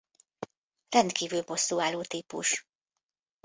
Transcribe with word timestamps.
Rendkívül 0.89 1.41
bosszúálló 1.43 2.01
típus. 2.03 2.67